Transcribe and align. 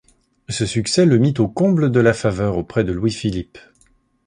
Ce 0.49 0.65
succès 0.65 1.05
le 1.05 1.19
mit 1.19 1.35
au 1.37 1.47
comble 1.47 1.91
de 1.91 1.99
la 1.99 2.13
faveur 2.13 2.57
auprès 2.57 2.83
de 2.83 2.91
Louis-Philippe. 2.91 3.59